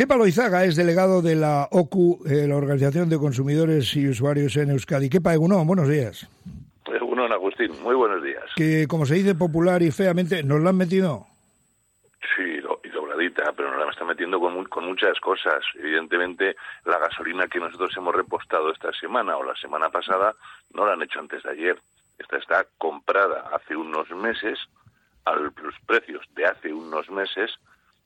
[0.00, 4.70] Kepa Loizaga es delegado de la OCU, eh, la Organización de Consumidores y Usuarios en
[4.70, 5.10] Euskadi.
[5.10, 6.26] Kepa Egunon, buenos días.
[6.86, 8.44] Egunon, Agustín, muy buenos días.
[8.56, 11.26] Que, como se dice popular y feamente, ¿nos la han metido?
[12.34, 15.62] Sí, y dobladita, pero nos la están metiendo con, con muchas cosas.
[15.78, 16.56] Evidentemente,
[16.86, 20.34] la gasolina que nosotros hemos repostado esta semana o la semana pasada
[20.72, 21.78] no la han hecho antes de ayer.
[22.18, 24.58] Esta está comprada hace unos meses
[25.26, 25.52] a los
[25.84, 27.50] precios de hace unos meses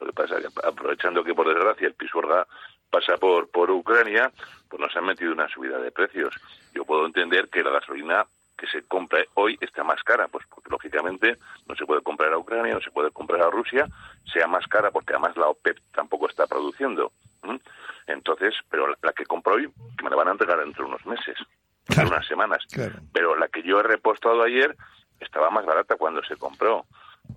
[0.00, 2.46] lo que pasa es que aprovechando que por desgracia el Pisuerga
[2.90, 4.30] pasa por, por Ucrania,
[4.68, 6.34] pues nos han metido una subida de precios.
[6.74, 8.26] Yo puedo entender que la gasolina
[8.56, 12.38] que se compra hoy está más cara, pues porque lógicamente no se puede comprar a
[12.38, 13.86] Ucrania, no se puede comprar a Rusia,
[14.32, 17.12] sea más cara porque además la OPEP tampoco está produciendo.
[18.06, 21.06] Entonces, pero la, que compro hoy, que me la van a entregar dentro de unos
[21.06, 21.36] meses,
[21.84, 22.64] claro, unas semanas.
[23.12, 24.76] Pero la que yo he repostado ayer
[25.20, 26.84] estaba más barata cuando se compró.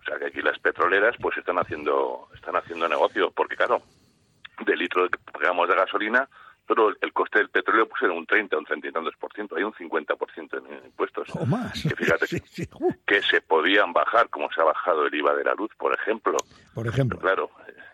[0.00, 3.82] O sea que aquí las petroleras pues están haciendo están haciendo negocio porque claro,
[4.64, 6.28] de litro que pagamos de gasolina,
[6.66, 9.56] pero el coste del petróleo pues era un 30, un 30 y tantos por ciento,
[9.56, 11.28] hay un 50 por ciento en impuestos.
[11.34, 11.82] O más.
[11.82, 12.26] Que fíjate
[13.06, 16.36] que, se podían bajar, como se ha bajado el IVA de la luz, por ejemplo.
[16.74, 17.18] Por ejemplo.
[17.18, 17.50] claro,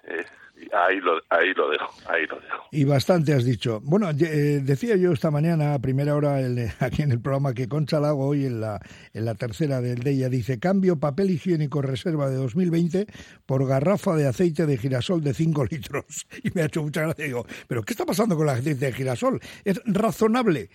[0.07, 0.25] eh,
[0.73, 2.65] ahí lo, ahí lo dejo, ahí lo dejo.
[2.71, 3.81] Y bastante has dicho.
[3.83, 6.39] Bueno, eh, decía yo esta mañana, a primera hora,
[6.81, 8.81] aquí en el programa, que Concha Lago, hoy en la,
[9.13, 13.07] en la tercera del día, dice, cambio papel higiénico reserva de 2020
[13.45, 16.27] por garrafa de aceite de girasol de 5 litros.
[16.43, 17.25] Y me ha hecho mucha gracia.
[17.25, 19.41] Digo, ¿pero qué está pasando con el aceite de girasol?
[19.65, 20.69] ¿Es razonable?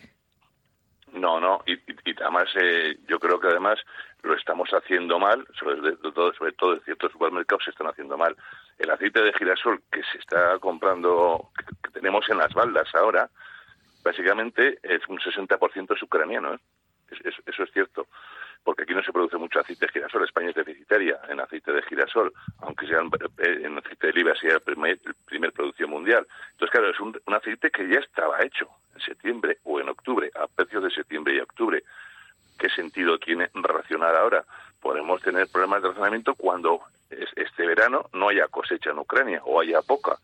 [1.14, 1.78] No, no, y,
[2.22, 3.78] además eh, yo creo que además
[4.24, 8.36] lo estamos haciendo mal, sobre todo, sobre todo en ciertos supermercados se están haciendo mal.
[8.78, 11.50] El aceite de girasol que se está comprando,
[11.84, 13.30] que, tenemos en las baldas ahora,
[14.04, 16.54] básicamente es un 60% ucraniano.
[16.54, 16.60] ¿eh?
[17.46, 18.08] eso es cierto,
[18.64, 20.24] porque aquí no se produce mucho aceite de girasol.
[20.24, 24.56] España es deficitaria en aceite de girasol, aunque sea eh, en aceite de oliva sea
[24.56, 26.26] el primer, primer producción mundial.
[26.52, 30.48] Entonces, claro, es un aceite que ya estaba hecho en septiembre o en octubre, a
[30.48, 31.84] precios de septiembre y octubre.
[32.58, 34.44] ¿Qué sentido tiene racionar ahora?
[34.82, 39.82] Podemos tener problemas de racionamiento cuando este verano no haya cosecha en Ucrania o haya
[39.82, 40.18] poca,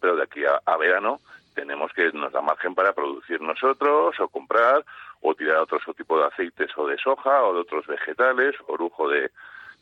[0.00, 1.20] pero de aquí a, verano
[1.54, 4.84] tenemos que nos da margen para producir nosotros o comprar
[5.22, 9.08] o tirar otro tipo de aceites o de soja o de otros vegetales o lujo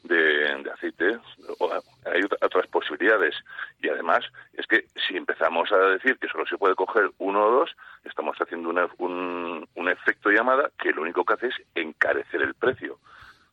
[0.05, 1.19] de, de, aceite.
[1.59, 1.71] O,
[2.07, 3.35] hay otras posibilidades.
[3.81, 4.21] Y además
[4.53, 8.37] es que si empezamos a decir que solo se puede coger uno o dos, estamos
[8.39, 12.99] haciendo un, un efecto llamada que lo único que hace es encarecer el precio.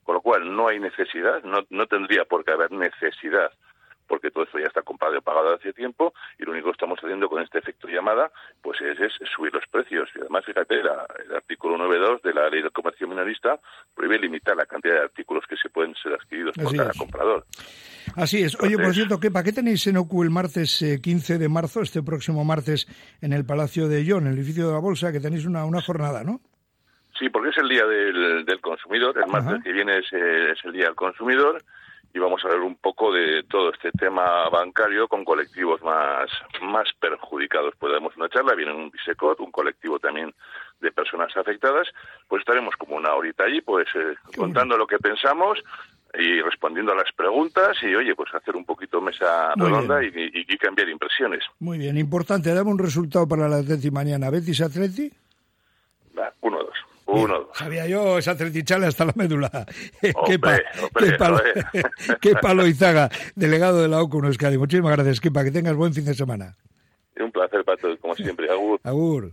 [0.03, 3.51] Con lo cual no hay necesidad, no, no tendría por qué haber necesidad
[4.11, 6.99] porque todo esto ya está comprado y pagado hace tiempo y lo único que estamos
[7.01, 8.29] haciendo con este efecto llamada
[8.61, 8.97] pues es,
[9.33, 13.57] subir los precios y además fíjate el artículo 9.2 de la ley del comercio minorista
[13.95, 17.45] prohíbe limitar la cantidad de artículos que se pueden ser adquiridos por cada comprador
[18.17, 18.59] Así es.
[18.59, 21.81] Oye, por cierto, ¿qué, ¿para qué tenéis en OCU el martes 15 eh, de marzo,
[21.81, 22.88] este próximo martes,
[23.22, 25.81] en el Palacio de Yon, en el edificio de la Bolsa, que tenéis una, una
[25.81, 26.41] jornada, ¿no?
[27.17, 29.16] Sí, porque es el Día del, del Consumidor.
[29.17, 31.61] El martes que viene es, es, el Día del Consumidor
[32.13, 36.29] y vamos a ver un poco de todo este tema bancario con colectivos más,
[36.61, 37.73] más perjudicados.
[37.79, 40.33] Pues damos una charla, viene un Bisecot, un colectivo también
[40.81, 41.88] de personas afectadas,
[42.27, 45.59] pues estaremos como una horita allí, pues eh, contando lo que pensamos
[46.13, 50.57] y respondiendo a las preguntas y, oye, pues hacer un poquito mesa redonda y, y,
[50.57, 51.43] cambiar impresiones.
[51.59, 54.29] Muy bien, importante, dame un resultado para la Atleti mañana.
[54.29, 55.09] ¿Betis Atleti?
[56.17, 56.91] Va, uno, dos.
[57.11, 59.49] Uno, Sabía yo esa tretichale hasta la médula.
[60.01, 60.57] qué, palo,
[62.22, 64.57] qué, palo, Izaga, delegado de la OCU Euskadi.
[64.57, 65.44] Muchísimas gracias, Kepa.
[65.44, 66.55] Que tengas buen fin de semana.
[67.19, 68.49] Un placer para todos, como siempre.
[68.49, 68.79] Agur.
[68.83, 69.29] Agur.